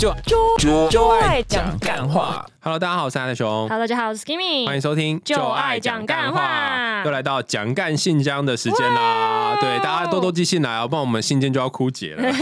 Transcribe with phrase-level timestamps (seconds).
[0.00, 0.16] 就
[0.56, 2.46] 就就爱讲干话。
[2.60, 3.68] Hello，大家好，我是阿熊。
[3.68, 4.64] Hello，大家好，我是 Skimmy。
[4.64, 9.58] 欢迎收听就爱讲干话又来到讲干信箱的时间啦！
[9.60, 12.32] 对，大家多多寄信来啊，不然我们信件就要枯竭了。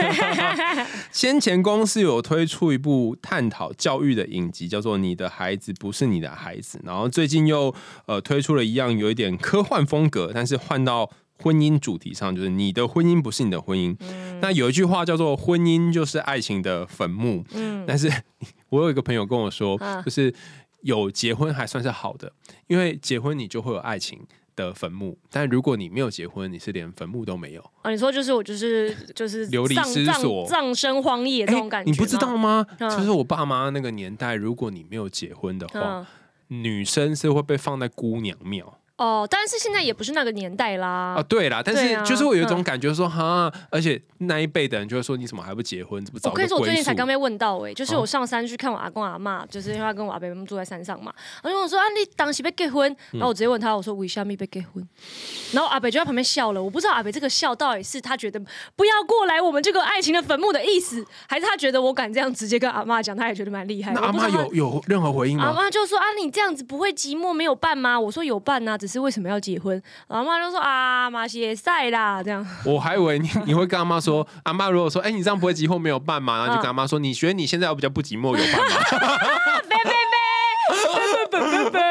[1.11, 7.75] 先前公司有推出一部探讨教育的影集，叫做《你的孩子不是你的孩子》，然后最近又
[8.07, 11.11] 呃推出了一样有一点科幻风格，但是换到
[11.43, 13.97] 婚姻主题上，就是你的婚姻不是你的婚姻。
[14.41, 18.11] 那有一句话叫做“婚姻就是爱情的坟墓”，嗯但是
[18.71, 20.33] 我有一个朋友跟我说，嗯就是
[20.83, 22.33] 有结婚还算是好的，
[22.67, 24.21] 因为结婚你就会有爱情
[24.55, 27.61] 的坟墓，但如果你没有结婚，你是连坟墓都没有。
[27.83, 32.37] 啊，你说就是我就是就是流离失所葬身荒野这种感觉、你不知道？
[32.37, 32.65] 吗？
[32.79, 36.07] 嗯就是我爸妈那个年代，如果你没有结婚的话，
[36.49, 38.78] 嗯，女生是会被放在姑娘庙。
[38.99, 41.15] 哦，但是现在也不是那个年代啦。
[41.17, 46.05] 啊，对啦，但是就是会有一种嗯感觉说，哈，而且那一辈的人就会说，你怎么还不结婚？
[46.05, 47.07] 怎么早我跟你说，我最近才刚？
[47.09, 51.11] 被问到哎、就是啊我上山去看我阿公阿妈，就是因为他跟我阿伯他们住在山上嘛。
[51.43, 54.87] 然后我说啊，你当时被结婚，嗯然后我直接问他，我说为什么被结婚？
[55.53, 56.63] 然后阿北就在旁边笑了。
[56.63, 58.39] 我不知道阿北这个笑到底是他觉得
[58.75, 63.93] 不要过来我们这个爱情的坟墓的意思，还是他觉得我敢这样直接跟阿妈讲，他也觉得蛮厉害。
[63.93, 65.63] 那阿妈有有任何回应吗阿吗？
[65.63, 67.99] 妈就说啊，你这样子不会寂寞没有伴吗？
[67.99, 69.81] 我说有伴呐、只是为什么要结婚？
[70.09, 72.45] 阿妈就说啊，马也赛啦，这样。
[72.65, 76.39] 我还以为你 你会跟阿妈说，阿妈如果说，哎、你这样不会寂寞没有伴嘛？
[76.39, 79.19] 然后就跟阿妈说，你觉得你现在要比较不寂寞有伴吗？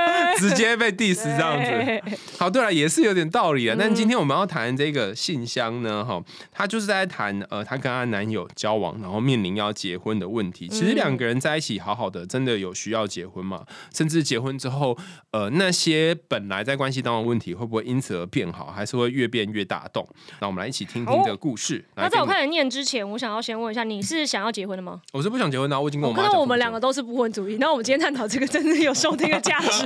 [0.38, 2.18] 直接被 diss 这样子。
[2.38, 3.76] 好，对了，也是有点道理啊。
[3.78, 6.22] 但今天我们要谈这个信箱呢，哈，
[6.52, 10.68] 她就是在谈呃，她跟她男友交往，然后面临要结婚的问题。
[10.68, 13.64] 其实两个人在一起好好的，真的有需要结婚吗？
[13.94, 14.98] 甚至结婚之后，
[15.32, 20.08] 呃，那些本来在关系当中的问题，会不会因此而变好，还是会越变越大洞？
[20.40, 21.84] 那我们来一起听听这个故事。
[21.96, 25.02] 那在我开始念之前，我想要先问一下，你是想要结婚的吗？
[25.14, 26.38] 我是不想结婚的啊，我已经跟我妈看讲说不结婚。
[26.38, 29.86] 到我们两个都是不婚主义，然后我们今天探讨这个真的有收听的价值。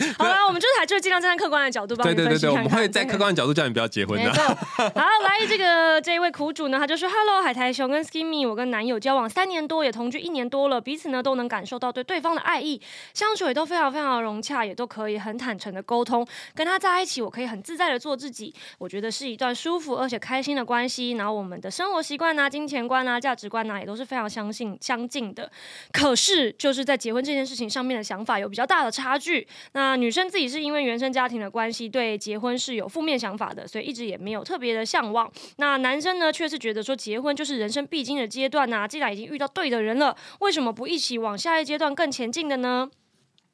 [0.18, 2.70] 好了，我们就是还就是尽量站在客观的角度帮对对对对，我你分析看看。
[2.70, 4.32] 们会在客观的角度叫你不要结婚的。。
[4.32, 12.80] 好，来这个这一位苦主呢，他就说：“Hello，海苔熊跟 Skimmy，我跟男友交往三年多，也同居一年多了，彼此呢都能感受到对对方的爱意，
[13.14, 16.26] 相处也都非常非常的融洽，也都可以很坦诚的沟通。
[16.54, 21.12] 跟他在一起，我可以很自在的做自己，我觉得是一段舒服而且开心的关系。
[21.12, 25.50] 然后我们的生活习惯啊、金钱观啊、价值观啊，也都是非常相信相近的。
[25.92, 29.46] 可是就是在结婚这件事情上面的想法有比较大的差距。
[29.72, 35.28] 那那女生自己是因为原生家庭的关系，对结婚是有负面想法的，所以一直也没有特别的向往。
[35.56, 42.88] 那男生呢，却是觉得说结婚就是人生必经的阶段呐、既然已经遇到对的人了，为什么不一起往下一阶段更前进的呢？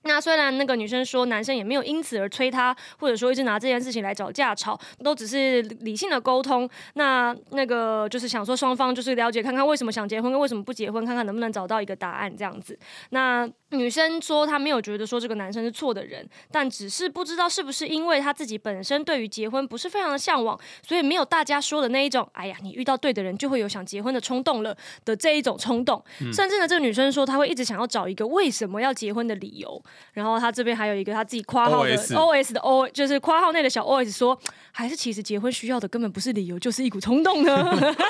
[0.02, 6.68] 那虽然那个女生说男生也没有因此而催她，或者说一直拿这件事情来找架吵，都只是理性的沟通。
[6.94, 12.78] 那那个就是想说双方就是了解看看为什么想结婚跟为什么不结婚，看看能不能找到一个答案这样子。
[13.10, 26.02] 那女生说她没有觉得说这个男生是错的人，但只是不知道是不是因为她自己本身对于结婚不是非常的向往，所以没有大家说的那一种，哎呀，你遇到对的人就会有想结婚的冲动了的这一种冲动。
[26.32, 29.82] 甚至呢，这个女生说她会一直想要找一个为什么要结婚的理由。
[30.12, 34.38] 然后她这边还有一个她自己括号的 OS 的 O，就是括号内的小 OS 说，
[34.70, 37.64] 还是其实结婚需要的根本不是理由，就是一股冲动呢。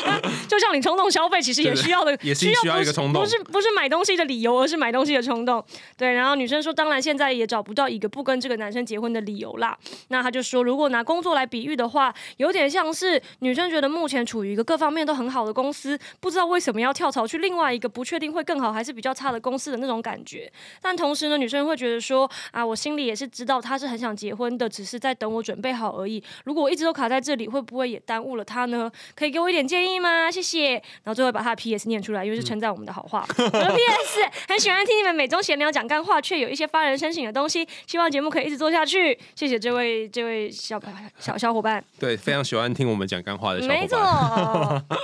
[0.47, 5.46] 就像你冲动消费，其实也需要的，也是需要不一个冲动不是不是买东西的理由，而是买东西的冲动。
[5.97, 9.77] 对，然后女生说，当然现在也找不到一个不跟这个男生结婚的理由啦。
[10.09, 20.51] 那她就说，如果拿工作来比喻的话，有点像是女生觉得目前处于一个各方面都很好的公司，不知道为什么要跳槽去另外一个不确定会更好还是比较差的公司的那种感觉。
[20.83, 26.23] 但同时呢，女生会觉得说，啊，我心里也是知道他是很想结婚的，只是在等我准备好而已。
[26.45, 28.91] 如果我一直都卡在这里，会不会也耽误了他呢？
[29.15, 30.31] 可以给我一点建议吗？
[30.31, 30.73] 谢谢。
[30.73, 31.89] 然后最后把他的 P.S.
[31.89, 33.27] 念出来，因为是称赞我们的好话。
[33.39, 34.21] 我的 P.S.
[34.49, 39.19] 很喜欢听你们每周闲聊讲干话，却有一些发人深省的东西，希望节目可以一直做下去。
[39.35, 40.81] 谢谢这位这位小
[41.19, 41.83] 小小伙伴。
[41.99, 43.81] 对，非常喜欢听我们讲干话的小伙伴。
[43.81, 43.99] 没错。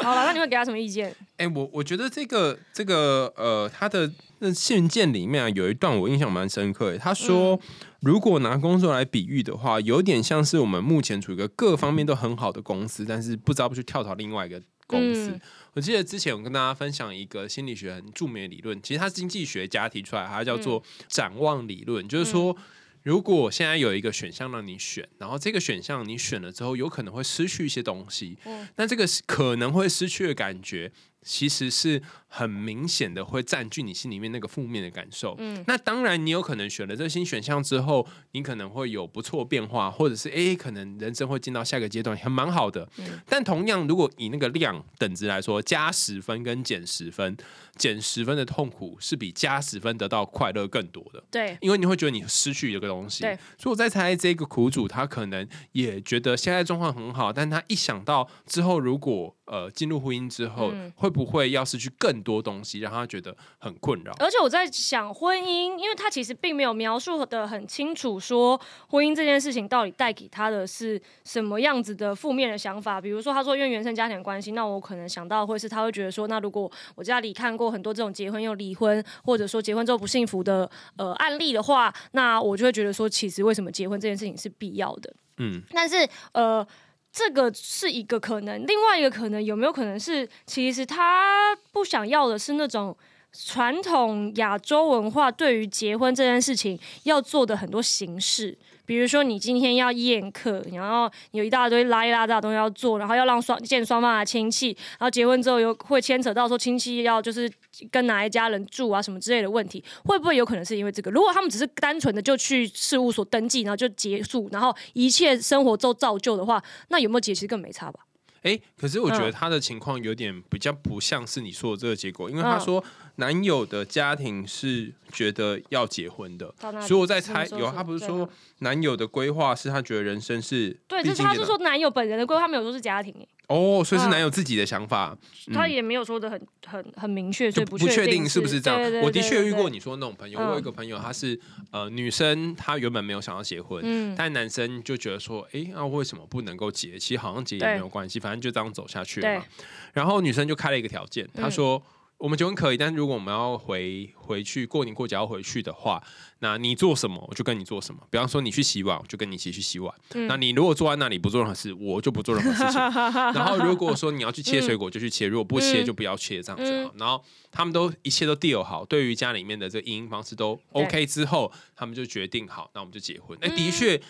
[0.02, 1.14] 好了，那你会给他什么意见？
[1.38, 6.98] 哎、我我觉得这个这个呃，他的那信件里面啊，有一段我印象蛮深刻的。
[6.98, 7.58] 他说，
[8.00, 15.30] 如果拿工作来比喻的话，有点像是我们目前处于一个各方面都很好的公司，但是不知道不去跳槽另外一个公司。
[15.30, 15.40] 嗯
[15.74, 22.56] 我记得之前我跟大家分享一个心理学很著名的理论，其实它是经济学家提出来，它叫做展望理论，就是说。
[23.04, 30.92] 如果现在有一个选项让你选，然后这个选项你选了之后，有可能会失去一些东西，嗯那这个可能会失去的感觉，
[31.22, 35.34] 其实是很明显的会占据你心里面那个负面的感受。
[35.38, 42.88] 嗯那当然，你有可能选了这个新选项之后，你可能会有不错变化，或者是诶，可能人生会进到下一个阶段，还蛮好的。
[42.98, 47.36] 嗯但同样，如果以那个量等值来说，加十分跟减十分，
[47.76, 51.22] 减十分的痛苦是比加十分得到快乐更多的。
[51.30, 64.12] 对，因为你会觉得你失去一个东西，对所以我在猜这个苦主他可能也觉得现在状况很好，但他一想到之后如果呃进入婚姻之后，嗯会不会要失去更多东西，让他觉得很困扰？
[64.18, 73.00] 而且我在想婚姻，因为他其实并没有描述的很清楚，说婚姻这件事情到底带给他的是什么样子的负面的想法。
[73.00, 85.14] 比如说，他说因为原生家庭关系，那我可能想到会是他会觉得说，那如果我家里看过很多这种结婚又离婚，或者说结婚之后不幸福的呃案例的话，那我就会觉得说，其实为什么结婚这件事情是必要的？
[85.38, 86.66] 嗯，但是呃，
[87.12, 92.96] 这个是一个可能，另外一个可能有没有可能是，其实他不想要的是那种
[93.32, 98.56] 传统亚洲文化对于结婚这件事情要做的很多形式。
[98.84, 107.50] 比如说，你今天要宴客，然后有一大堆拉一拉大东西要做，然后要让双见双方的亲戚，然后结婚之后又会牵扯到说亲戚要就是
[107.90, 111.10] 跟哪一家人住啊什么之类的问题，会不会有可能是因为这个？
[111.12, 118.00] 如果他们只是单纯的就去事务所登记，然后就结束，然后一切生活都照旧的话，那有没有结其实更没差吧？
[118.42, 122.84] 诶，可是我觉得嗯他的情况有点比较不像是你说的这个结果，因为他嗯说
[123.22, 128.28] 男友的家庭是觉得要结婚的，所以我在猜有他不是说啊
[128.58, 134.10] 男友的规划是他觉得人生是对，必经阶段这是他是说男友本人的规划，他没有说是家庭、欸，哦，所以是嗯。
[134.10, 135.16] 男友自己的想法，
[135.52, 139.02] 他也没有说的很很很明确，所以就不确定定是不是这样。
[139.02, 141.38] 我的确遇对过你说的那种朋友，嗯我有一个朋友，他是
[141.70, 144.14] 呃女生，她原本没有想要结婚，嗯。
[144.18, 146.98] 但男生就觉得说，哎，那、为什么不能够结？
[146.98, 149.44] 其实好像结也对没有关系，反正就这样走下去了嘛。
[149.92, 151.50] 然后女生就开了一个条件，她嗯。
[151.50, 151.82] 说。
[152.22, 156.00] 我们结婚可以，但是如果我们要回回去过年过节要回去的话，
[156.38, 158.00] 那你做什么我就跟你做什么。
[158.10, 159.92] 比方说你去洗碗，我就跟你一起去洗碗。
[160.14, 162.80] 嗯那你如果坐在那里不做任何事，我就不做任何事情。
[163.34, 166.94] 然后如果说你要去切水果就去切，如果不切嗯就不要切，这样子好。
[166.96, 167.20] 然后
[167.50, 173.36] 他们都一切都 deal 好，对于家里面的这个营方式都 OK 之后，他们就决定好，那我们就结婚。
[173.42, 174.00] 那嗯的确。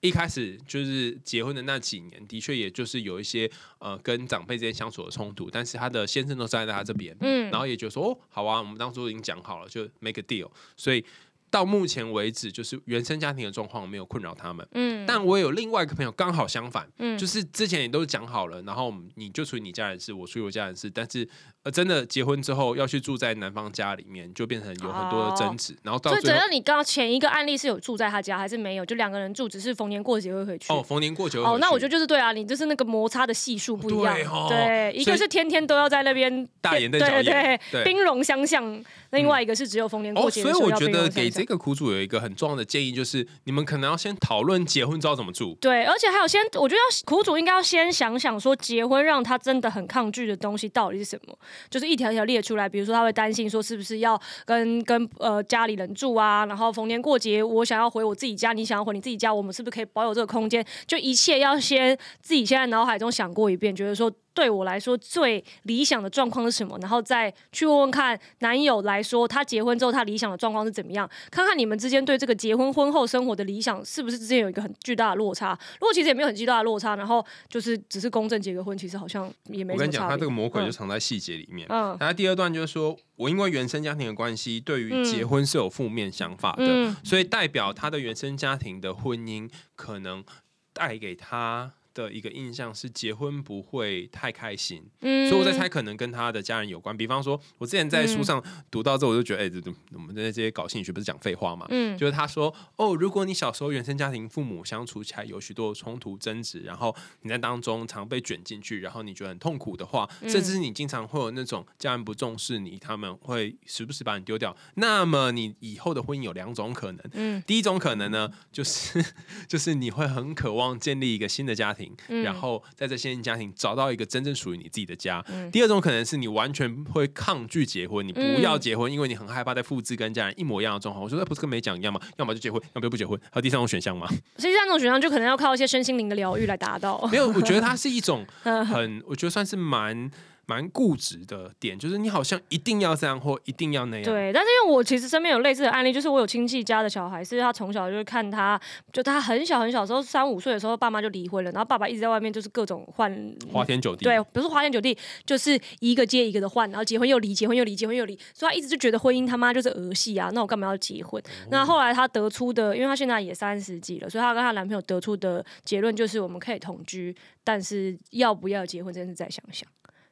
[0.00, 10.48] 一开始就是结婚的那几年，的确也就是有一些呃跟长辈之间相处的冲突，但是他的先生都站在他这边，嗯然后也觉得说哦，好啊，我们当初已经讲好了，就 make a deal。
[10.76, 11.04] 所以
[11.50, 14.66] 到目前为止，就是原生家庭的状况没有困扰他们。
[14.72, 21.26] 嗯但我有另外一个朋友刚好相反，嗯就是之前也都讲好了，然后你就处理你家人事，我处理我家人事，但是
[21.62, 28.84] 呃真的结婚之后要去住在男方家里面，就变成有很多的争执，然后到所以，最后等到你刚刚前一个案例是有住在他家，还是没有？
[28.84, 30.72] 就两个人住，只是逢年过节会回去。
[30.72, 37.84] 哦逢年过节哦，那我觉得得就是对啊，你就是那个摩擦的系数不一样，对哦对，一个是天天都要在那边大眼瞪小对对眼，对。
[37.84, 45.56] 兵戎相向，另外一个是只有逢年过哦，节所以我觉得给这个苦主有一个很重要的建议，就是你们可能要先讨论结婚之后怎么住。
[45.60, 51.38] 对，而且还有先，我觉得要苦主应该要先想想说，结婚让他真的很抗拒的东西到底是什么，
[51.70, 52.68] 就是一条一条列出来。
[52.68, 60.66] 比如说，他会担心说是不是要跟跟呃家里人住啊，然后逢年过节我想要回我自己家，你想要回你自己家，我们是不是可以保有这个空间？
[60.88, 64.12] 就一切要先自己先在脑海中想过一遍，觉得说。
[64.38, 66.78] 对我来说最理想的状况是什么？
[66.80, 71.10] 然后再去问问看男友来说，他结婚之后他理想的状况是怎么样？
[71.28, 75.58] 看看你们之间对这个结婚婚后生活的理想是不是之间有一个很巨大的落差？
[75.80, 80.08] 如果其实也没有很巨大的落差，然后就是只是公证结个婚，其实好像也没我跟你讲。
[80.08, 81.66] 他这个魔鬼就嗯藏在细节里面。
[81.68, 90.24] 嗯那第二段就是说，我因为原生家庭的关系，对于嗯结婚是有负面想法的，嗯所以代表他的原生家庭的婚姻可能
[90.72, 96.96] 带给他的一个印象是结婚不会太开心，嗯所以我在猜可能跟他的家人有关。
[96.96, 101.66] 比方说，我之前在书上读到之后，我就觉得，哎、这这我们这些搞心理学不是讲废话吗？
[101.70, 117.00] 嗯就是他说，哦，如果你小时候原生家庭父母相处起来有许多冲突争执，然后你在当中常被卷进去，然后你觉得很痛苦的话，嗯甚至是你经常会有那种家人不重视你，他们会时不时把你丢掉，那么你以后的婚姻有两种可能。
[117.14, 119.04] 嗯第一种可能呢，就是
[119.48, 125.24] 就是你会很渴望建立一个新的家庭，嗯然后在这新的家庭找到一个真正属于你自己的家。
[125.28, 131.02] 嗯第二种可能是你完全会抗拒结婚，你不嗯要结婚，因为你很害怕再复制跟家人一模一样的状况。
[131.02, 132.00] 我说那不是跟没讲一样吗？
[132.16, 133.18] 要么就结婚，要么就不结婚。
[133.24, 134.06] 还有第三种选项吗？
[134.38, 137.08] 所以第三种选项就可能要靠一些身心灵的疗愈来达到。
[137.10, 140.10] 没有，我觉得它是一种 嗯很，我觉得算是蛮
[140.48, 144.04] 蛮固执的点，就是你好像一定要这样或一定要那样。
[144.04, 148.58] 对，但是因为我其实身边有类似的案例，就是我有亲戚家的小孩，是他从小就是看他，
[148.90, 153.12] 就他很小很小时候三五岁的时候，爸妈就离婚了，然后爸爸一直在外面就是各种换
[153.52, 161.22] 花天酒地，对，不是花天酒地，就是一个接一个的换，然后结婚又离，结婚又离，结婚又离，所以他一直就觉得婚姻他妈就是儿戏啊，那我干嘛要结婚？
[161.50, 167.14] 那后来他得出的，因为他现在也三十几了，所以他跟他男朋友得出的结论就是我们可以同居，
[167.44, 169.68] 但是要不要结婚这件事再想想。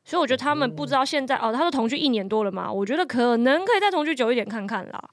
[0.07, 5.05] 所以我觉得他们不知道现在哦，他说同居一年多了嘛，我觉得可能可以再同居久一点看看啦。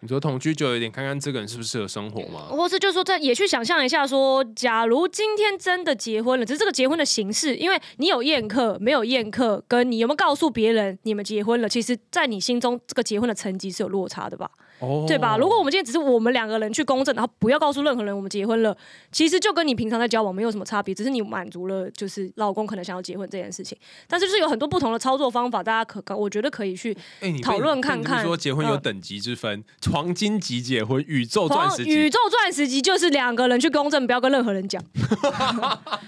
[0.00, 2.48] 你说同居久一点，看看这个人适不适合生活吗？
[2.50, 14.50] 或是就是说，在也去想象一下，说假如今天真的结婚了，只是这个结婚的形式，因为你有宴客没有宴客，跟你有没有告诉别人你们结婚了，其实在你心中这个结婚的层级是有落差的吧？
[15.06, 15.36] 对吧？
[15.36, 18.76] 如果我们今天只是我们两个人去公证，然后不要告诉任何人我们结婚了，
[19.10, 23.78] 其实就跟你平常在交往没有什么差别，只是你满足了就是老公可能想要结婚这件事情。
[24.08, 26.96] 但是就是有很多不同的操作方法，大家可我觉得可以去
[27.42, 28.24] 讨论看看。
[28.24, 29.62] 说结婚有等级之分，
[29.92, 34.82] 黄金级结婚、宇宙钻石级、宇宙钻石级就是两个人去公证，不要跟任何人讲。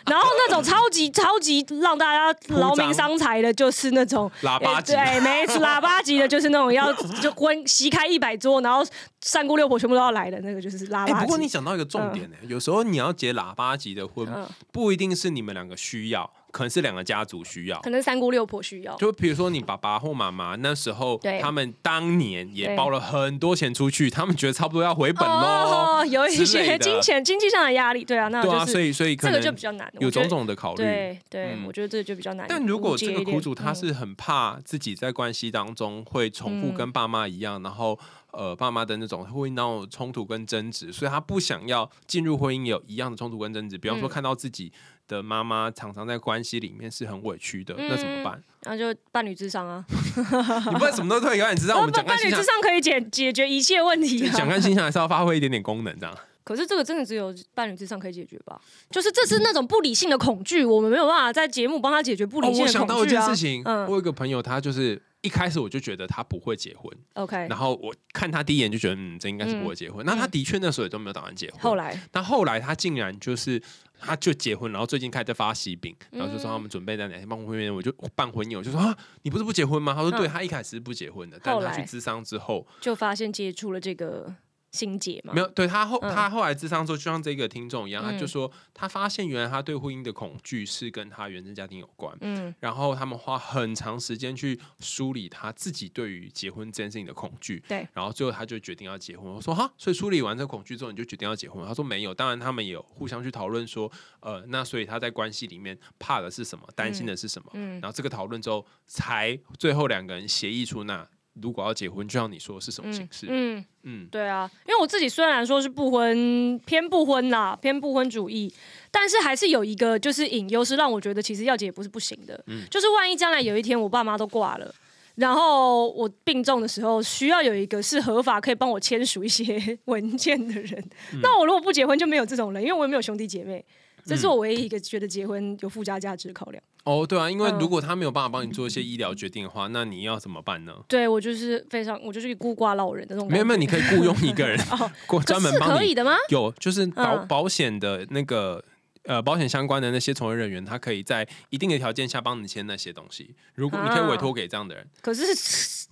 [0.06, 8.63] 然后那种超级超级让大家劳民伤财的，就是那种喇叭级，对，没错，喇叭级的就是那种要就婚 席开一百桌。
[8.64, 8.84] 然后
[9.20, 11.20] 三姑六婆全部都要来的那个就是喇叭。
[11.20, 14.26] 不过你讲到一个重点呢，有时候你要结喇叭级的婚，
[14.72, 18.96] 不一定是你们两个需要，可能是两个家族需要，可能三姑六婆需要。
[18.96, 28.04] 就比如说你爸爸或妈妈那时候，他们当年也包了很多钱出去，他们觉得差不多要回本喽，有一些金钱经济上的压力。
[28.04, 30.82] 对啊，那对啊，所以所以这个就比较难，有种种的考虑。
[30.82, 32.46] 对对，我觉得这个就比较难。
[32.48, 37.98] 但如果这个苦主他是很怕自己在关系当中会重复跟爸妈一样，然后。
[38.36, 43.78] 呃，爸妈的那种会闹冲突跟争执，所以他不想要进入婚姻有一样的冲突跟争执。
[43.78, 44.72] 比方说，看到自己
[45.06, 48.42] 的妈妈常常在关系里面是很委屈的，那怎么办？
[48.62, 49.84] 那就伴侣智商啊！
[49.88, 54.26] 你不能什么都推给伴侣智商，我们讲伴侣智商可以解解决一切问题。
[54.28, 56.16] 想看形象还是要发挥一点点功能，这样。
[56.44, 58.60] 可是这个真的只有伴侣智商可以解决吧？
[58.90, 62.82] 就是这是那种不理性的恐惧，我们没有办法在节目帮他解决不理性的恐惧啊。
[62.82, 65.00] 我想到一件事情，我有一个朋友，他就是。
[65.24, 67.34] 一开始我就觉得他不会结婚，OK。
[67.48, 70.04] 然后我看他第一眼就觉得，嗯，这应该是不会结婚。
[70.04, 71.60] 那他的确那时候也都没有打算结婚。
[71.60, 73.60] 后来，那后来他竟然就是，
[73.98, 79.94] 他就结婚，然后最近开始在发喜饼，然后就说他们准备在哪天办婚宴，我就办婚宴，我就说啊，你不是不结婚吗？
[79.94, 84.34] 他说对，他一开始是不结婚的，但他去咨商之后，就发现接触了这个。
[84.74, 85.32] 心结吗？
[85.32, 92.12] 没有，对他后他后来智商之后，就像这个听众一样，他就说他发现原来他对婚姻的恐惧是跟他原生家庭有关。
[92.20, 97.62] 嗯，然后他们花很长时间去梳理他自己对于结婚这件事情的恐惧。
[97.68, 99.32] 对，然后最后他就决定要结婚。
[99.32, 101.64] 我说哈，所以梳理完这恐惧之后，你就决定要结婚？
[101.64, 103.90] 他说没有，当然他们有互相去讨论说，
[104.20, 107.50] 呃，那所以他在关系里面怕的是什么，担心的是什么？
[107.54, 111.08] 嗯，然后这个讨论之后，才最后两个人协议出那。
[111.40, 113.26] 如果要结婚，就像你说是什么形式？
[113.28, 118.52] 嗯嗯，对啊，因为我自己虽然说是不婚偏不婚啦，偏不婚主义，
[118.90, 122.42] 但是还是有一个就是隐忧，是让我觉得其实要结也不是不行的。
[122.46, 124.74] 嗯，就是万一将来有一天我爸妈都挂了，
[125.16, 130.82] 然后我病重的时候，需要有一个是合法可以帮我签署一些 文件的人，
[131.20, 133.64] 那我如果不结婚就没有这种人，因为我也没有兄弟姐妹，
[134.04, 136.62] 这是我唯一一个觉得结婚有附加价值的考量。
[136.84, 140.74] 哦，对啊，因为如果他没有办法帮你做一些医疗决定的话，那你要怎么办呢？
[140.86, 143.30] 对我就是非常，我就是孤寡老人的那种。
[143.30, 144.58] 没有没有，你可以雇佣一个人，
[145.24, 145.78] 专门帮你。
[145.78, 146.12] 可以的吗？
[146.28, 148.64] 有，就是保保险的那个。
[149.06, 153.34] 呃，保险相关的那些从业人员，他可以在一定的条件下帮你签那些东西。
[153.54, 155.26] 如果你可以委托给这样的人，可是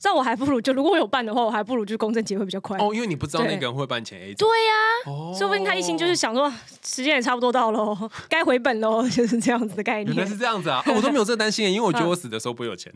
[0.03, 2.77] 这我还不如就如果我有办的话，我还不如就公证结婚比较快。
[2.79, 4.35] 哦，因为你不知道那个人会办前 A。
[4.35, 6.53] 对呀，说不定他一心就是想说
[6.85, 7.97] 时间也差不多到了，
[8.29, 10.17] 该回本喽， 就是这样子的概念。
[10.17, 10.83] 原来是这样子啊！
[10.89, 12.93] 我都没有这担心， 因为我觉得我死的时候不会有钱。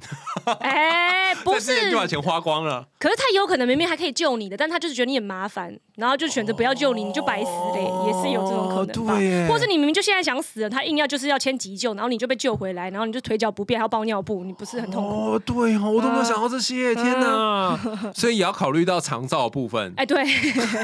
[0.58, 2.84] 哎，不是就把钱花光了。
[2.98, 9.14] 可是他有可能明明还可以救你的，但他就是觉得你很麻烦，然后就选择不要救你，你就白死嘞，也是有这种可能吧？
[9.48, 10.82] 或者你明明就现在想死了，他。
[10.86, 15.32] 硬要就是要签急救，然后你就被救回来，然后你就腿脚不便，还要包尿布，你不是很痛苦？
[15.32, 17.78] 哦，对哦，我都没有想到这些，天哪！
[18.14, 19.92] 所以也要考虑到长照部分。
[19.96, 20.24] 哎，对，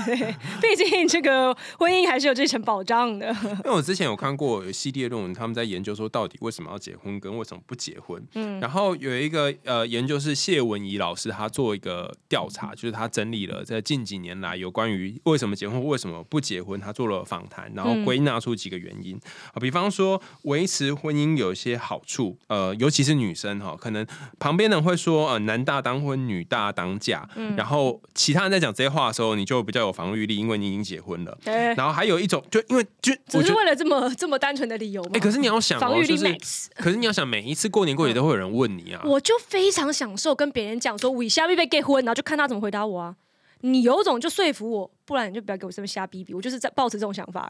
[0.62, 3.28] 毕竟这个婚姻还是有这层保障的。
[3.42, 8.22] 因为我之前有看过有系列论文，他们在研究说到底为什么要结婚，跟为什么不结婚。
[8.34, 19.02] 嗯，然后有一个呃研究是谢文怡老师，他做一个调查，就是他整理了在近几年来有关于为什么结婚、为什么不结婚，他做了访谈，然后归纳出几个原因。
[19.02, 19.18] 因
[19.52, 24.06] 啊，比方说维持婚姻有一些好处，呃，尤其是女生哈，可能
[24.38, 31.38] 旁边人会说呃男大当婚，女大当嫁，然后其他人在讲这些话的时候，你就比较有防御力，因为你已经结婚了。
[31.44, 35.10] 对，然后还有一种，就因为就只是为了这么这么单纯的理由吗？
[35.14, 43.16] 哎，可是你要想防御力 max，可是你要想每一次过年过节都会有人问你啊，我就非常享受跟别人讲说我下面被 get 婚，然后就看他怎么回答我啊。
[43.64, 46.34] 你有种就说服我，不然你就不要给我这么瞎逼逼。
[46.34, 47.48] 我就是在抱持这种想法。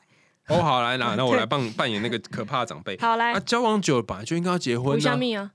[0.49, 2.99] 哦，好来，那 那我来扮扮演那个可怕的长辈。
[2.99, 5.19] 好来，啊，交往久了本来就应该要结婚啊。
[5.41, 5.51] 啊，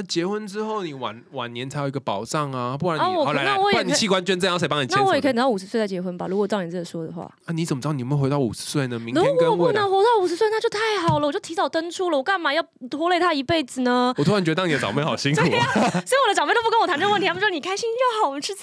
[0.00, 4.96] 结婚之后你晚晚年才有一个保障啊，不然你好来来，不然你器官捐赠要谁帮你签？
[4.96, 6.26] 那我也可以等到五十岁再结婚吧？
[6.28, 8.98] 如果照你这说的话，啊，你怎么知道你有没有活到五十岁呢？
[8.98, 14.14] 明天跟我不能活到五十岁，那就太好了，我就提早登出了，我干嘛要拖累他一辈子呢？
[14.16, 15.46] 我突然觉得当你的长辈好辛苦啊，
[16.06, 18.62] 所以我的长辈都不跟我谈这个问题，他们说你开心就好，我们吃菜。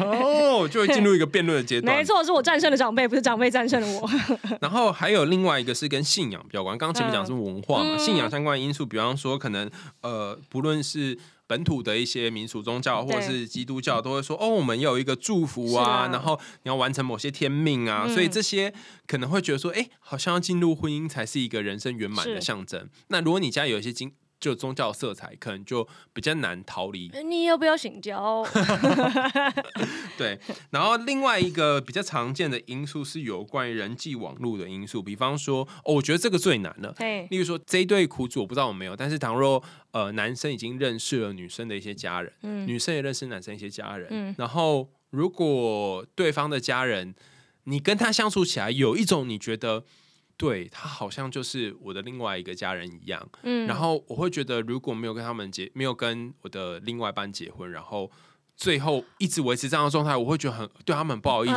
[0.00, 1.96] 哦，就会进入一个辩论的阶段。
[1.96, 4.10] 没错，是我战胜了长辈，不是长辈战胜了我。
[4.60, 9.70] 然后还有另外一个是跟信仰比较关，刚刚前面讲是文化嘛，信仰相关的因素，比方说可能
[10.02, 11.18] 呃，不论是。
[11.48, 18.74] 本土的一些民俗宗教或者是基督教都会说哦，我们有一个祝福啊，然后你要完成某些天命啊，所以这些
[19.06, 22.90] 可能会觉得说，哎，好像要进入婚姻才是一个人生圆满的象征。
[23.06, 27.10] 那如果你家有一些经就宗教色彩，可能就比较难逃离。
[27.24, 28.46] 你要不要醒教？
[30.16, 30.38] 对，
[30.70, 36.94] 然后另外一个比较常见的因素是有关于人际网络的因素，比方说，哦，我觉得这个最难了。
[36.96, 47.14] 对，例如说这一对苦主，我不知道有没有，但是倘若呃男生已经认识了女生的一些家人，嗯，女生也认识男生一些家人，嗯，然后如果对方的家人，
[47.64, 49.84] 你跟他相处起来有一种你觉得。
[50.38, 58.10] 对他好像就是我的另外一个家人一样，嗯，然后我会觉得如果没有跟他们结，没有跟我的另外一半结婚，然后
[58.56, 61.54] 最后一直维持这样的状态，我会觉得很对他们很不好意思，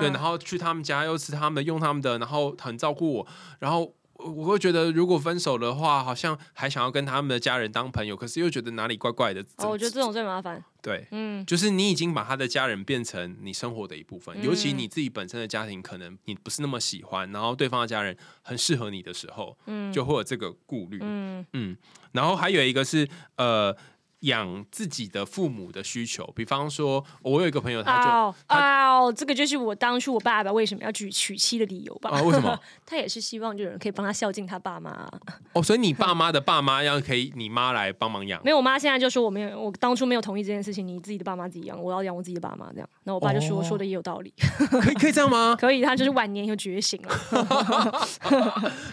[0.00, 3.26] 对，然后去他们家又吃他们的，用他们的，然后很照顾我，
[3.60, 3.94] 然后。
[4.18, 9.40] 我会觉得，如果分手的话，好像还想要跟他们的家人当朋友，可是又觉得哪里怪怪的。
[9.58, 10.62] 哦，我觉得这种最麻烦。
[10.82, 20.98] 对，嗯，就是你已经把他的家人变成你生活的一部分，尤其你自己本身的家庭可能你不是那么喜欢，然后对方的家人很适合你的时候，嗯，就会有这个顾虑。
[21.00, 21.76] 嗯嗯，
[22.12, 23.76] 然后还有一个是呃。
[24.20, 32.10] 养自己的父母的需求，比方说，我有一个朋友，他就啊，这个就是我当初我爸爸为什么要娶娶妻的理由吧？
[32.10, 32.58] 啊，为什么？
[32.84, 35.08] 他也是希望就有人可以帮他孝敬他爸妈。
[35.54, 38.42] 哦，所以你爸妈的爸妈要可以你妈来帮忙养？
[38.44, 42.88] 没有，我妈现在就说我没有，我当初没有同意这件事情，你自己的爸妈自己养，我要养我自己的爸妈这样。
[43.04, 44.34] 那我爸就说说的也有道理，
[44.82, 45.56] 可以可以这样吗？
[45.56, 48.08] 可以，他就是晚年又觉醒了。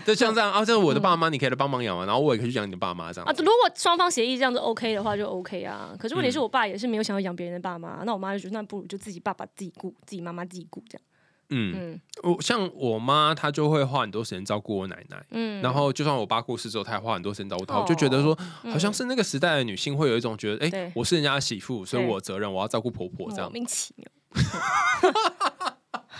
[0.05, 3.25] 就像这样啊，这是我的爸妈，你可以来帮忙养嘛，然后我也可以去养你的爸妈这样。
[3.27, 5.14] 啊，如果双方协议这样子 OK 的话。
[5.15, 11.01] 就 OK 啊，可是问题是我爸也是没有想要养别人的爸妈，那我妈就觉得那不如就自己爸爸自己顾，自己妈妈自己顾这样。
[11.49, 15.23] 嗯，我像我妈，她就会花很多时间照顾我奶奶。
[15.29, 17.79] 嗯，然后就算我爸过世之后，她也花很多时间照顾她。
[17.79, 23.45] 我就觉得说，好像是那个时代的女性会有一种觉得，哎，我是人家的媳妇，所以我责任我要照顾婆婆这样。
[23.45, 24.07] 莫名其妙，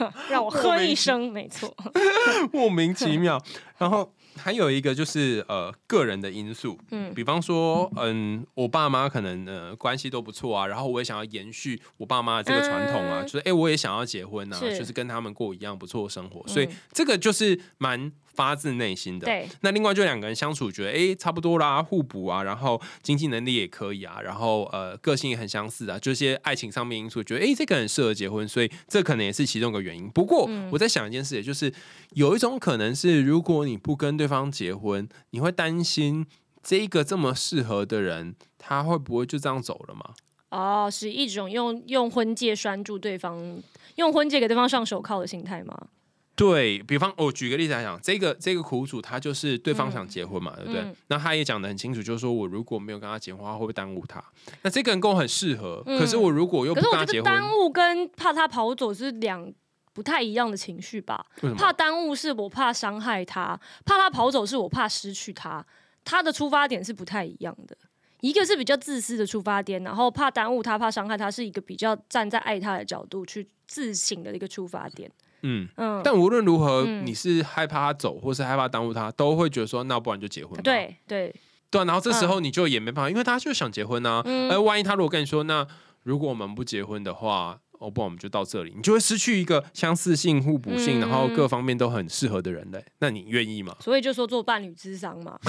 [0.29, 1.75] 让我 喝一声，没错，
[2.53, 3.41] 莫名其妙，
[3.79, 4.13] 然后。
[4.37, 18.11] 还有一个就是呃个人的因素，嗯，比方说，嗯，我爸妈可能呃关系都不错啊，然后我也想要延续我爸妈的这个传统啊，就是哎，我也想要结婚啊，就是跟他们过一样不错的生活，所以这个就是蛮。
[18.35, 19.47] 发自内心的，对。
[19.61, 30.09] 那另外就两个人相处，觉得哎差不多啦，互补啊，然后经济能力也可以啊，然后呃个性也很相似啊，这些爱情上面因素，觉得哎这个很适合结婚，所以这可能也是其中一个原因。
[30.09, 31.73] 不过我在想一件事，也就是
[32.11, 36.25] 有一种可能是，如果你不跟对方结婚，你会担心
[36.61, 40.01] 这一个这么适合的人，他会不会就这样走了吗？
[40.49, 43.61] 哦，是一种用用婚戒拴住对方，
[43.95, 45.87] 用婚戒给对方上手铐的心态吗？
[46.35, 50.83] 对比方，我举个例子来讲，这个这个苦主他就是对方想结婚嘛，对不对？
[51.07, 54.23] 那他也讲的很清楚，就是说我如果没有跟他结婚，会不会耽误他？
[54.61, 59.49] 那这个人跟我很适合，可是我如果又不跟他结婚，耽误跟怕他跑走是两
[59.93, 61.25] 不太一样的情绪吧？
[61.57, 65.65] 怕耽误是我怕伤害他，怕他跑走是我怕失去他，
[66.03, 67.77] 他的出发点是不太一样的。
[68.19, 75.09] 一个是比较自私的出发点，然后怕耽误他，怕伤害他，是一个比较站在爱他的角度去自省的一个出发点。
[75.41, 80.59] 嗯嗯，但无论如何，你是害怕他走，或是害怕耽误他，都会觉得说，那不然就结婚。
[80.63, 81.33] 对对
[81.69, 84.23] 对，然后这时候你就也没办法，因为他就想结婚呐。
[84.49, 85.67] 而万一他如果跟你说，那
[86.03, 92.83] 如果我们不结婚的话，哦不，我们就到这里，你就会失去一个相似性、互补性，然后各方面都很适合的人类。
[92.99, 93.75] 那你愿意吗？
[93.81, 95.37] 所以就说做伴侣智商嘛。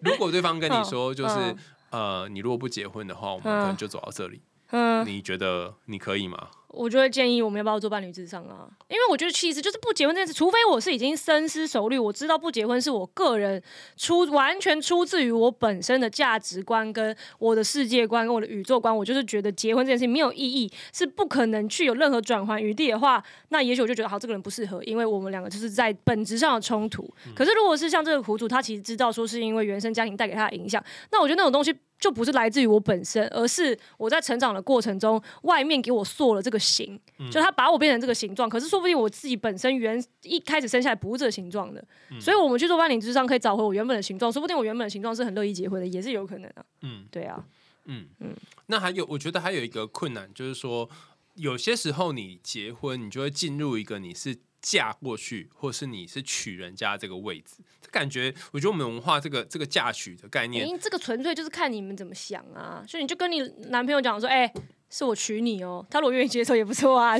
[0.00, 1.54] 如果对方跟你说， 就是
[1.90, 4.40] 呃，你如果不结婚的话，我们可能就走到这里。
[4.70, 6.48] 嗯，你觉得你可以吗？
[6.74, 8.68] 我就会建议我们要不要做伴侣智商啊？
[8.88, 13.62] 因为我觉得其实就是不结婚这件事，除非我是已经深思熟虑，我知道不结婚是我个人
[13.96, 27.08] 出完全出自于我本身的价值观、跟我的世界观、跟我的宇宙观，我就是觉得结婚这件事情没有意义，是不可能去有任何转换余地的话，那也许我就觉得好，这个人不适合，因为我们两个就是在本质上的冲突。
[27.34, 31.74] 可是如果是像这个苦主，他其实知道说是因为原生家庭带给他的影响，那我觉得那种东西。
[32.04, 37.00] 就不是来自于我本身，而是我在成长的过程中，外面给我塑了这个形，
[37.32, 38.46] 就他把我变成这个形状。
[38.46, 41.82] 可是说不定我自己本身原一开始生下来不是这个形状的，
[42.20, 44.30] 所以我们去做伴侣之上可以找回我原本的形状。
[44.30, 46.64] 说不定我原本的形状是很乐意结婚的，也是有可能啊。
[46.82, 47.42] 嗯，对啊，
[47.86, 48.34] 嗯嗯。
[48.66, 50.90] 那还有，我觉得还有一个困难，就是说
[51.36, 54.36] 有些时候你结婚，你就会进入一个你是。
[54.64, 57.56] 嫁过去，或是你是娶人家这个位置，
[57.90, 62.82] 感觉我觉得我们文化这个这个嫁娶的概念，这个纯粹就是看你们怎么想啊。
[62.88, 64.50] 所以你就跟你男朋友讲说，哎，
[64.88, 67.14] 是我娶你哦，他如果愿意接受也不错啊。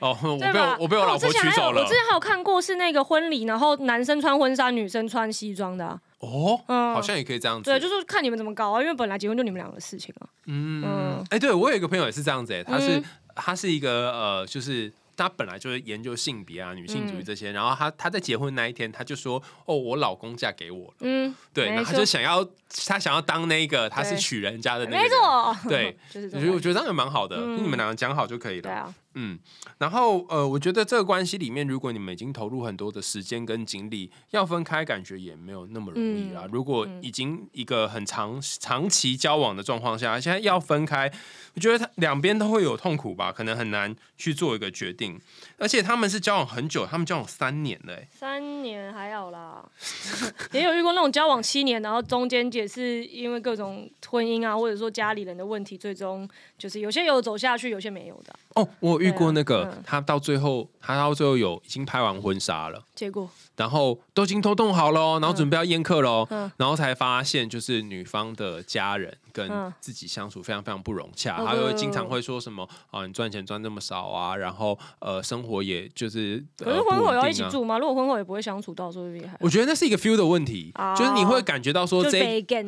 [0.00, 1.82] 哦， 我被我我被我老婆娶走了。
[1.82, 6.00] 我之前还有看过是那个婚礼，然后男生穿婚纱，女生穿西装的。
[6.20, 7.70] 哦，嗯，好像也可以这样子。
[7.70, 10.26] 对，就是看你们怎么搞啊，因为本来结婚就你们两个的事情啊。
[10.46, 13.02] 嗯，哎，对我有一个朋友也是这样子，哎，他是
[13.36, 14.90] 他是一个呃，就是。
[15.18, 22.42] 他本来就是研究性别啊、女性主义这些，然后她她在结婚那一天，她就说：“哦，我老公嫁给我了。”嗯，对，然后她就想要
[22.86, 28.62] 她想要当那个她是娶人家的那个，没错，对， 就是我觉得这样也蛮好的，你们两个讲好就可以了。
[28.62, 28.94] 对啊。
[29.20, 29.36] 嗯，
[29.78, 36.46] 然后呃，我觉得这个关系里面，如果你们已经投入很多的时间跟精力，要分开，感觉也没有那么容易啦。
[36.52, 41.12] 如果已经一个很长长期交往的状况下，现在要分开，
[41.54, 45.20] 我觉得他两边都会有痛苦吧，可能很难去做一个决定。
[45.58, 49.64] 而且他们是交往很久，他们交往三年了，三年还好啦，
[50.52, 58.34] 也有遇过那种交往七年，然后中间也是因为各种婚姻啊，或者说家里人的问题，最终就是有些有走下去，有些没有的。
[58.54, 63.28] 哦，我遇过那个，他到最后，他到最后有已经拍完婚纱了，结果。
[63.56, 77.78] 然后都已经都动好了，然后准备要宴客喽，然后才发现就是女方的家人跟自己相处非常非常不融洽，他会经常会说什么啊，你赚钱赚那么少啊，然后呃，生活也就是可是婚后要一起住吗？
[77.78, 82.18] 如果婚后也不会相处到说厉害，我觉得那是一个 feel 的问题，就是你会感觉到说这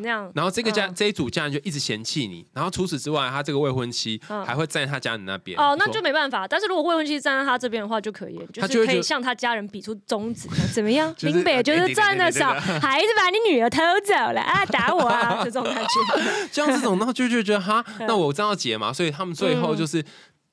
[0.05, 6.49] 样，然后这个家这一组家人就一直嫌弃你，然后除此之外，他这个未婚妻还会站在他家人那边，哦，那就没办法。
[6.49, 10.49] 但是如果未婚妻站在他这边的话就可以，就是可以向他家人比出中指。
[10.73, 11.15] 怎么样？
[11.21, 14.65] 林北就是赚的少，孩子把你女儿偷走了啊？
[14.67, 15.41] 打我啊！
[15.45, 15.91] 这种感觉，
[16.53, 18.93] 像这种，然后就就觉得哈，那我这样要结嘛？
[18.93, 20.05] 所以他们最后就是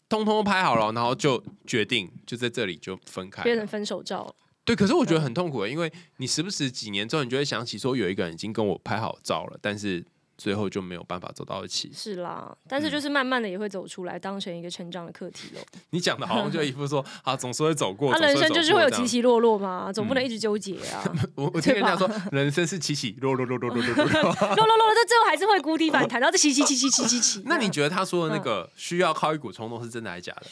[0.10, 4.36] 通通拍好了，然后就决定就在这里就分开，变成分手照。
[4.66, 10.06] 对，可是我觉得很痛苦，因为你时不时几年之后，你就会想起说有一个人已经跟我拍好照了，但是。
[10.38, 11.92] 最后就没有办法走到一起。
[11.94, 15.62] 是啦，但是就是慢慢的也会走出来，当成一个成长的课题喽。
[15.92, 18.14] 你讲的好像就一副说 啊，总是会走过。
[18.14, 21.04] 他人生就是会有起起落落嘛，总不能一直纠结啊。
[21.36, 27.44] 我我听人家说，人生是起起落落落落落落落落落落落，但最后还是会谷底反弹，然后再起起起起起起起。
[27.46, 30.48] 那你觉得他说的那个需要靠一股冲动是真的还是假的？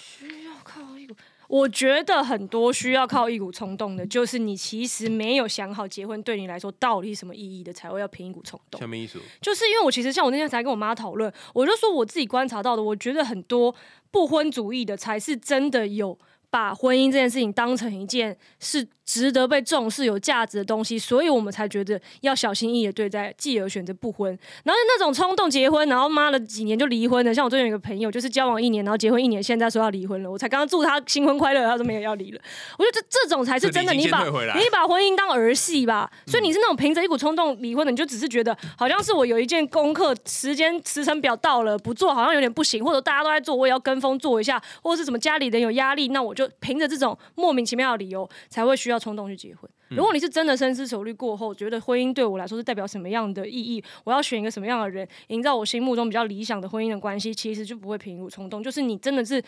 [1.48, 8.80] 我觉得很多需要靠一股冲动的，就是你其实没有想好结婚对你来说到底什么意义的，才会要凭一股冲动。
[8.80, 9.20] 什么意思？
[9.42, 13.76] 就是因为我其实像我那天才跟我妈讨论，我就说我自己观察到的，我觉得很多
[14.12, 16.18] 不婚主义的才是真的有
[16.50, 18.88] 把婚姻这件事情当成一件是。
[19.06, 24.30] 值得被重视、有价值的东西，所以我们才觉得要小心翼翼的对待，继而选择不婚。
[24.64, 30.30] 然后那种冲动结婚，然后妈了几年就离婚的，像我最近有一个朋友，就是交往一年，然后结婚一年，现在说要离婚了。
[30.32, 32.42] 我才刚刚祝他新婚快乐，他说没有要离了。
[32.78, 36.12] 我觉得这这种才是真的，你把你把婚姻当儿戏吧。
[36.26, 49.70] 所以你是那种凭着一股冲动离婚的，你就只是觉得好像是我有一件功课，时间时程表到了不做好像有点不行，或者大家都在做，我也要跟风做一下，或者是什么家里人有压力，那我就凭着这种莫名其妙的理由才会需要冲动去结婚。
[49.90, 58.64] 如果你是真的深思熟虑过后，觉得婚姻对我来说是代表什么样的意义，我要选一个什么样的人，营造我心目中比较理想的婚姻的关系，其实就不会凭一股冲动。
[58.64, 59.44] 就是你真的是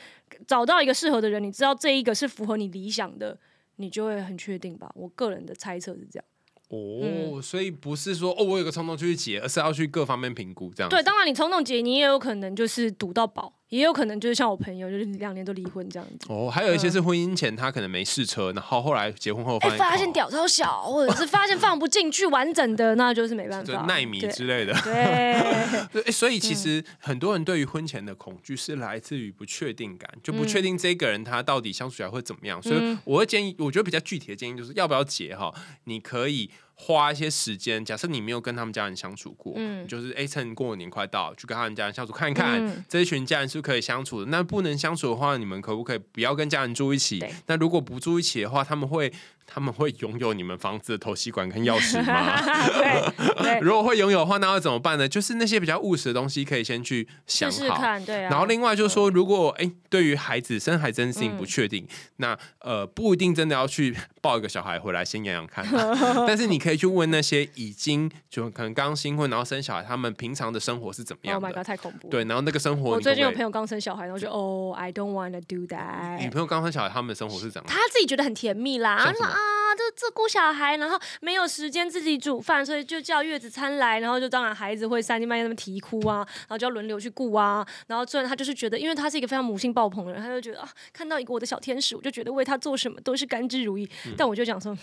[0.45, 3.37] 找到一个适合的人，你知道这一个是符合你理想的，
[3.77, 4.91] 你就会很确定吧。
[4.95, 6.25] 我个人的猜测是这样。
[6.69, 10.89] 哦，所以不是说哦，我有个冲动就去结，而是要去各方面评估这样。
[10.89, 13.53] 对，当然你冲动结，你也有可能就是赌到宝。
[13.69, 16.27] 也有可能就是像我朋友，就是两年都离婚这样子。
[16.29, 23.81] 哦，还有一些是婚姻前他可能没试车，然后后来结婚后发现屌超小，或者是发现放不进去完整的，那就是没办法。
[23.87, 24.73] 耐米之类的。
[24.83, 26.01] 对。
[26.01, 32.61] 对，所以其实很多人对于婚前的恐惧是来自于不确定感，就不确定这个人他到底相处起来会怎么样。
[32.61, 35.53] 所以我会建议，我觉得比较具体的建议就是要不要结哈？
[35.83, 36.49] 你可以
[36.79, 37.83] 花一些时间。
[37.83, 39.53] 假设你没有跟他们家人相处过，
[39.87, 44.27] 就是哎，趁过年快到，去跟他们家人相处看看，嗯这一群家人是不是可以相处的。
[44.27, 47.23] 那不能相处的话，你们可不可以不要跟家人住一起？
[47.47, 49.11] 那如果不住一起的话，他们会
[49.47, 52.39] 他们会拥有你们房子的头吸管跟钥匙吗？
[52.77, 53.01] 对
[53.41, 55.07] 对， 如果会拥有的话，那要怎么办呢？
[55.07, 57.57] 就是那些比较务实的东西，可以先去想好。
[57.57, 58.29] 试试看，对啊。
[58.29, 72.09] 然后另外就是说，如果哎、对于孩子生孩子这件事情嗯不确定，那呃不一定真的要去抱一个小孩回来先养养看啊、 但是你可以去问那些已经就可能刚新婚然后生小孩，他们平常的生活是怎么 Oh 样 my 的？god，太恐怖。
[72.09, 76.19] 对，然后那个生活我最近有朋友刚生小孩，然后就哦，I don't wanna do 女 that。
[76.19, 77.65] 女朋友刚生小孩，他们的生活是怎样？
[77.67, 78.97] 他自己觉得很甜蜜啦，
[79.37, 94.77] 啊，这这顾小孩，然后没有时间自己煮饭，所以就叫月子餐来，然后就当然孩子会三更半夜那么啼哭啊，然后就要轮流去顾啊，然后虽然他就是觉得，因为他是一个非常母性爆棚的人，他就觉得啊，看到一个我的小天使，我就觉得为他做什么都是甘之如饴，嗯但我就讲说。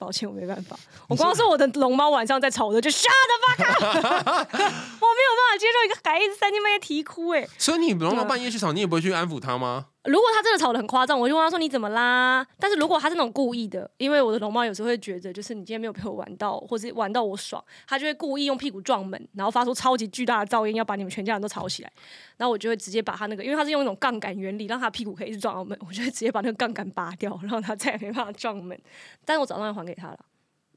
[0.00, 0.78] 抱歉，我没办法。
[1.08, 3.82] 我光是我的龙猫晚上在吵，我就 shut the fuck up，
[4.54, 9.86] 我没有办法接受一个孩子三更半夜啼哭、哎， 所以你龙对啊到半夜去吵，你也不会去安抚他吗？
[10.08, 12.46] 如果他真的吵得很夸张，我就问他说你怎么啦？
[12.58, 21.92] 但是如果他是那种故意的，因为我的龙猫有时候会觉得，就是你今天没有陪我玩到，或是玩到我爽，他就会故意用屁股撞门，然后发出超级巨大的噪音，要把你们全家人都吵起来。
[22.38, 28.78] 然后我就会直接把他那个，因为他是用一种杠杆原理，让他屁股可以一直撞到门，我就会直接把那个杠杆拔掉，让他再也没办法撞门。
[29.26, 30.18] 但是我早上要还给他了。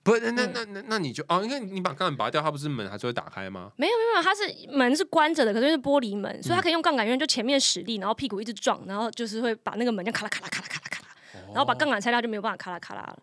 [0.04, 3.72] 不，那那嗯那那那你就哦，因为你把杠杆拔掉，它不是门还是会打开吗？
[3.76, 11.08] 没有没有，没有，它是门是关着的，可是是玻璃门，所以它可以用杠杆因为，就前面使力，然后屁股一直撞，然后就是会把那个门就咔啦咔啦咔啦咔啦咔啦，
[11.50, 13.18] 然后把杠杆拆掉就没有办法咔啦咔啦了。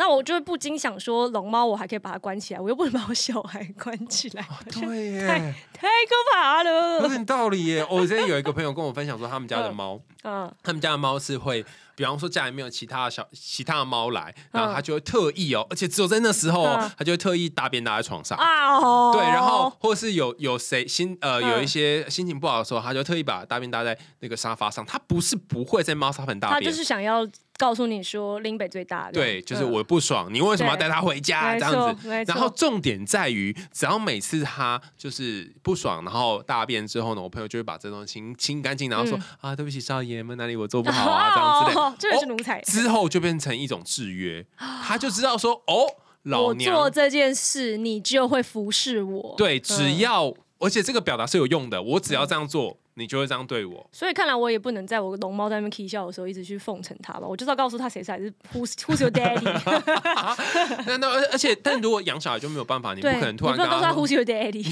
[0.00, 7.02] 那我就会不禁想说，龙猫我还可以把它关起来，我又不能把我小孩 关起来，对耶，太可怕了。
[7.02, 7.86] 有点道理耶。
[7.90, 11.62] 我之前有一个朋友跟我分享说，他们家的猫，嗯，他们家的猫是会，
[11.94, 18.38] 比方说家里面有其他的小其他的猫来，然后嗯它就会特意哦，而且只有在那时候哦嗯，它就会特意大便搭在床上。
[18.38, 24.82] 啊哦，对，然后或是有有谁心呃嗯有一些心情不好的时候，它就特意把大便搭在那个沙发上。
[24.86, 27.26] 它不是不会在猫砂盆大便，他就是想要
[27.60, 29.10] 告诉你说，林北最大。
[29.12, 32.08] 对，就是嗯我不爽，你为什么要对带他回家没这样子？
[32.26, 42.62] 然后重点在于，只要每次他就是不爽，然后大便之后呢，我朋友就会把这东西清清干净，然后说、啊，对不起少爷们，哪里我做不好啊， 这样之类 是奴才。
[42.62, 45.84] 之后就变成一种制约，他就知道说哦，
[46.22, 49.34] 老我做娘这件事，你就会服侍我。
[49.36, 53.86] 对，只嗯要、而且这个表达是有用的，我只要这样做，你就会这样对我。
[53.92, 59.42] 所以看来我也不能在我龙猫在那边 k 笑的时候一直去奉承它吧，我就是要告诉他谁才是 who's who's your daddy。
[60.86, 64.64] 那那而而且，但如果养小孩就没有办法，你不，可能突然告诉他，who's your daddy。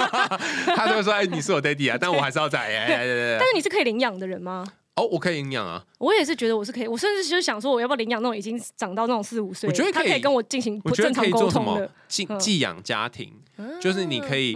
[0.76, 2.60] 他就会说：“哎，你是我 daddy 啊！”但我还是要在。
[2.60, 4.66] 哎哎哎哎但是你是可以领养的人吗？
[4.96, 13.32] 哦，我可以领养啊，我也是觉得我是可以，我甚至就是想说，我要不要领养那种已经长到那种四五岁，我觉得可以他可以跟我进行我觉得可以正常沟通的，寄嗯寄养家庭，
[13.80, 14.54] 就是你可以，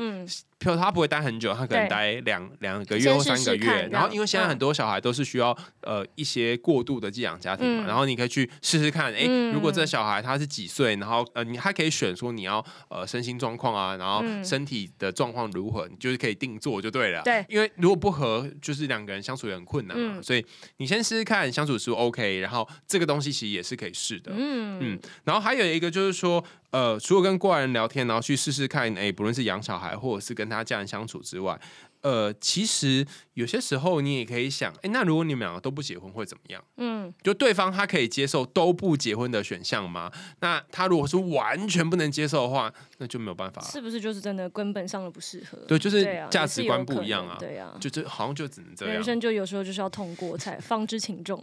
[0.65, 3.89] 嗯，譬如他不会待很久，他可能待两两个月或三个试试看月。
[3.93, 17.23] 然后因为现在嗯很多小孩都是需要呃一些过度的寄养家庭嘛，嗯然后你可以去试试看，哎，嗯如果这小孩他是几岁，然后呃你还可以选说你要呃身心状况啊，然后嗯身体的状况如何，你就是可以定做就对了。
[17.23, 20.45] 对因为如果不合，就是两个人相处也很困难嘛，嗯所以
[20.79, 24.33] 你先试试看相处是不是 OK，然后这个东西其实也是可以试的。
[24.35, 26.43] 嗯嗯，然后还有一个就是说，
[26.75, 31.57] 呃，除了跟过来人聊天，然后去试试看，哎，不论是养小孩或者是跟他家人相处之外，
[32.05, 36.63] 呃，其实有些时候你也可以想，哎，那如果你们两个都不结婚会怎么样？
[36.77, 40.13] 嗯，就对方他可以接受都不结婚的选项吗？
[40.41, 43.69] 那他如果是完全不能接受的话，那就没有办法了。
[43.69, 45.57] 是不是就是真的根本上的不适合？
[45.67, 47.39] 对，就是价值观不一样啊。
[47.41, 47.75] 能对啊。
[47.81, 51.43] 就这好像就只能这样人，生就有时候就是要通过才方知情重，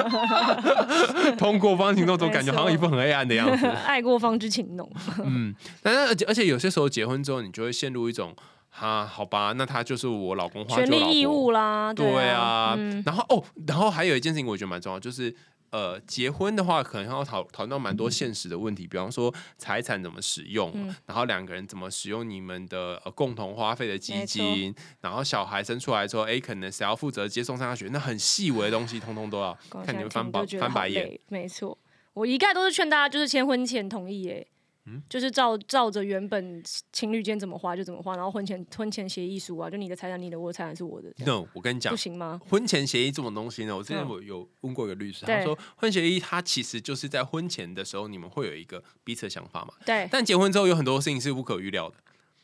[1.36, 3.66] 通过方知情重，总感觉好像一副很黑暗的样子。
[3.84, 4.90] 爱过方知情浓。
[5.22, 8.34] 嗯，但是而且而且有些时候结婚之后，你就会陷入一种，
[8.70, 15.34] 哈，好吧，那他就是我老公，权利义务啦，对啊啊，，嗯然后哦，然后还有一件事情我觉得蛮重要，就是
[15.70, 31.04] 呃，结婚的话可能要讨讨论到蛮多现实的问题，比方说财产怎么使用，嗯然后两个人怎么使用你们的、呃、共同花费的基金，然后小孩生出来之后，哎，可能谁要负责接送上下学，那很细微的东西，通通都要看你们翻白翻白眼。
[31.04, 31.20] 累。
[31.28, 31.76] 没错，
[32.14, 34.46] 我一概都是劝大家就是签婚前同意耶。
[34.86, 36.62] 嗯就是照照着原本
[36.92, 42.40] 情侣间怎么花就怎么花，然后婚前婚前协议书啊，就你的财产你的，我的财产是我的，No，我跟你讲不，行吗？
[42.48, 49.74] 婚前协议这种东西呢，我之前嗯我有问过一个律师，对他说婚协议它其实就是在婚前的时候，你们会有一个彼此的想法嘛。
[49.84, 51.96] 对，但结婚之后有很多事情是无可预料的，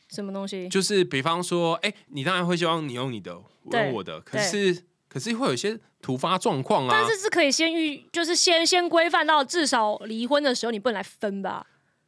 [0.09, 0.69] 什么东西？
[0.69, 7.05] 就是比方说，哎、你当然会希望你用你的，我用我的，可是可是会有一些突发状况啊但。
[7.07, 11.65] 是是可以先预，就是先先规范到至少离婚的时候你不能来分吧？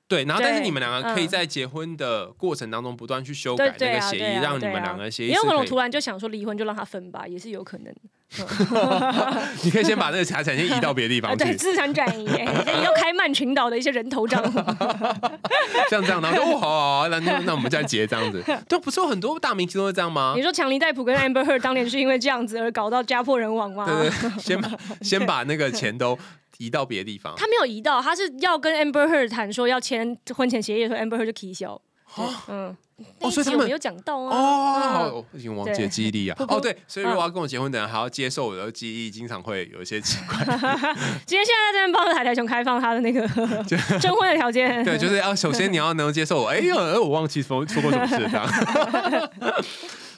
[0.10, 7.93] 对，然后但是你们两个可以嗯在结婚的过程当中不断去修改那个协议，让你们两个协议也有可能突然就想说离婚就让他分吧，也是有可能。
[9.63, 12.26] 你可以先把那个财产先移到别的地方 去，资产转移，
[12.84, 14.60] 要开曼群岛的一些人头账户。
[15.89, 18.43] 像这样，然后就哦，好那那那我们再结这样子。
[18.67, 20.43] 对，不是有很多大明星都是这样吗你？
[20.43, 23.86] 说强尼戴普跟 Amber Heard 当年是因为这样子而搞到家破人亡吗？
[23.86, 26.17] 对对，对先把先把那个钱都
[26.60, 27.34] 移到别的地方。
[27.36, 31.82] 他没有移到，他是要跟 Amber Heard 谈说要签婚前协议的时候，Amber Heard 就提消。
[32.48, 32.76] 嗯，
[33.32, 35.06] 所以他们没有讲到啊。
[35.06, 36.36] 哦，已经忘记记忆力啊。
[36.50, 40.38] 哦，对，所以如嗯果要跟我结婚的人还要接受我的记忆，经常会有一些奇怪。
[41.26, 43.22] 今天现在在这边帮海苔熊开放他的那个
[44.02, 44.84] 征婚的条件。
[44.84, 49.32] 对，就是要首先你要能接受我，哎呦，呃我忘记说说过什么事这样。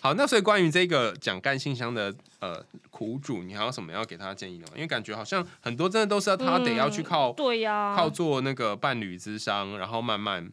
[0.01, 2.59] 好，那所以关于这个讲干信箱的呃
[2.89, 4.73] 苦主，你还有什么要给他建议的吗？
[4.75, 10.51] 因为感觉好像很多真的都是要他得要去靠、对呀、靠做那个伴侣之商，然后慢慢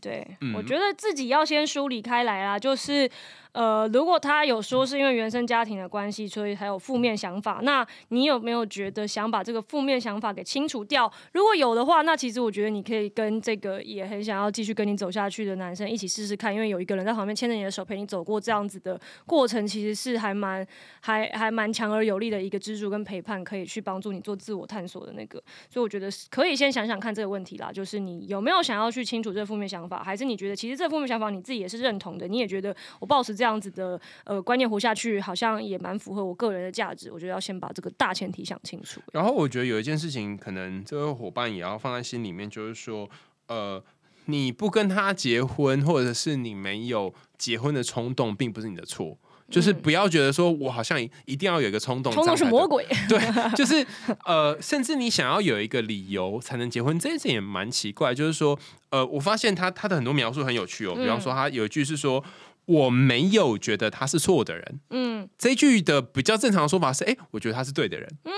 [0.00, 3.08] 对，嗯我觉得自己要先梳理开来啦，就是
[3.52, 11.10] 呃，如果他有说是因为原生家庭的关系，所以才有负面想法，那你有没有觉得想把这个负面想法给清除掉？
[11.32, 20.66] 如果有的话，那其实我觉得你可以跟这个也很想要继续跟你走下去的男生一起试试看，因为有一个人在旁边牵着你的手陪你走过这样子的过程，其实是还蛮
[21.00, 25.42] 还还蛮强而有力的一个支柱跟陪伴，可以去帮助你做自我探索的那个。
[25.68, 37.12] 所以我觉得是可以先想想看这个问题啦，就是你有没有想要去清除这负面想法，还是你觉得其实这负面想法你自己也是认同的，你也觉得我保持这样子的呃观念活下去，好像也蛮符合我个人的价值。
[37.12, 39.00] 我觉得要先把这个大前提想清楚。
[39.12, 43.08] 然后我觉得有一件事情，可能这位伙伴也要放在心里面，就是说，
[43.46, 43.80] 呃，
[44.24, 49.16] 你不跟他结婚，或者是你没有结婚的冲动，并不是你的错。
[49.50, 53.18] 就是不要觉得说我好像一定要有一个冲动，冲动是魔鬼，对，
[53.56, 53.86] 就是
[54.26, 58.14] 呃，甚至你想要有一个理由才能结婚，这件事也蛮奇怪。
[58.14, 58.58] 就是说，
[58.90, 62.22] 呃，我发现他他的很多描述很有趣哦，比方说他有一句是说。
[62.68, 68.32] 我没有觉得他是错的人，嗯，这一句的比较正常的说法是，哎、我觉得他是对的人，嗯，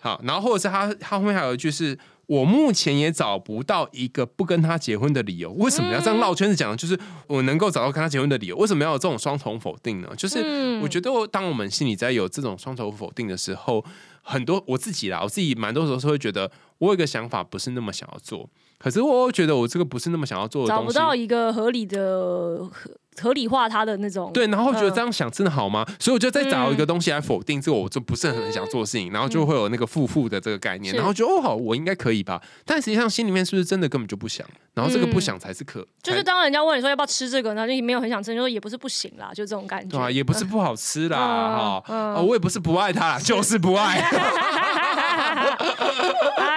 [0.00, 6.76] 好，然后或者是他他后面还有一句是，我目前也找不到一个不跟他结婚的理由，为什么要这样绕圈子讲？
[6.76, 10.08] 就是我能够找到跟他结婚的理由，为什么要有这种双重否定呢？
[10.16, 10.80] 就是嗯。
[10.80, 13.84] 我觉得，当我们心里在有这种双重否定的时候，
[14.22, 25.84] 很多我自己啦，我自己蛮多时候是会觉得，我有一个想法不是那么想要做，可是我又觉得我这个不是那么想要做的东西，找不到一个合理的合合理化它的那种对，然后觉得嗯这样想真的好吗？
[25.98, 32.40] 所以我就再找一个东西来否定这个我就不是很想做的事情，然后就会有那个负负的这个概念，是然后就哦好，我应该可以吧？
[32.64, 34.46] 但实际上心里面是不是真的根本就不想？
[34.74, 40.08] 然后这个不想才是可，才就是当人家问你说要不要吃这个，然后你没有很想吃，就说也不是不行啦，就这种感觉。
[40.10, 44.08] 也不是不好吃啦， 哈、我也不是不爱他啦，就是不爱。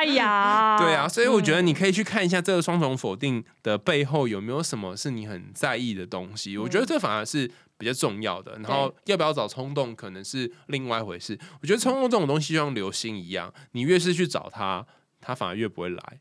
[0.01, 6.57] 哎呀， 对啊，所以我觉得你可以去看一下这个双重否定的背后有没有什么是你很在意的东西。
[6.57, 8.53] 我觉得这反而是比较重要的。
[8.63, 11.37] 然后要不要找冲动，可能是另外一回事。
[11.61, 14.83] 我觉得冲动这种东西就像流星一样，你越是去找它，
[15.19, 16.19] 它反而越不会来。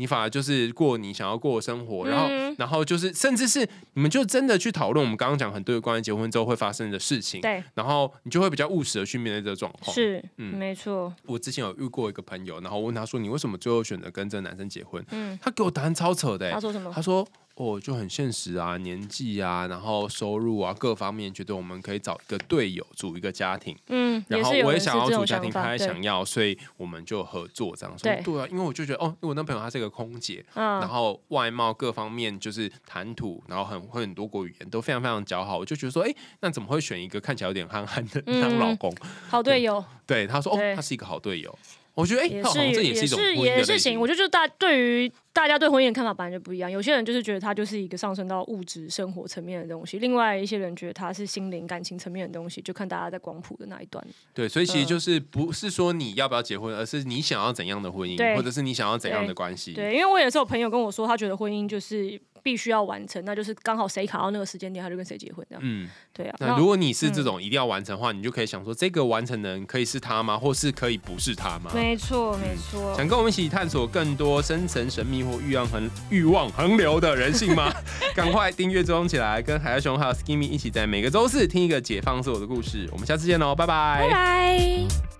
[0.00, 9.94] 你反而就是过你想要过的生活，然后，嗯然后就是，甚至是你们就真的去讨论我们刚刚讲很多关于结婚之后会发生的事情，对，然后你就会比较务实的去面对这个状况。
[9.94, 16.90] 是，嗯没错，我之前有遇过一个朋友，然后我问他说：“你为什么最后选择跟这个男生结婚？”嗯，他给我答案超扯的、欸，他说什么？
[16.94, 28.10] 他说：“哦，就很现实啊，年纪啊，然后收入啊，各方面，觉得我们可以找一个队友组一个家庭，嗯，然后我也想要组家庭，他也想要，所以我们就合作这样说。
[28.10, 38.94] 对对啊，因为我就觉得哦，因为我那朋友她是一个空姐，然嗯，后外貌各方面就是谈吐，然后很会很多国语言都非常非常姣好，我就觉得说，哎，那怎么会选一个看起来有点憨憨的嗯当老公？
[39.28, 41.58] 好队友对，他说哦，对他是一个好队友。
[42.00, 54.04] 我觉得哎，也是这也是一种是婚姻也是行，型我就觉得就大对于大家对婚姻的看法本来就不一样，有些人就是觉得它就是一个上升到物质生活层面的东西，另外一些人觉得它是心灵感情层面的东西，就看大家在光谱的那一端。
[54.34, 59.72] 对，所以其实嗯就是不是说你要不要结婚，而是你想要怎样的婚姻，或者是你想要怎样的对关系。
[59.72, 65.62] 对，因为我也是有朋友跟我说，他觉得婚姻就是必须要完成，那就是刚好谁卡到那个时间点，他就跟谁结婚这样。
[65.64, 70.38] 嗯，对啊，那如果你是这种一定要完成的话，你就可以想说，这个完成的人可以是他吗？
[70.38, 71.70] 或是可以不是他吗？
[71.74, 77.72] 没错没错，想跟我们一起探索更多深层神秘或欲望横欲望横流的人性吗？
[78.14, 82.88] 赶快订阅追踪起来，跟海妖熊还有 Skimmy 一起在每个周四听一个解放自我的故事。
[82.92, 85.19] 我们下次见喽，拜拜拜拜。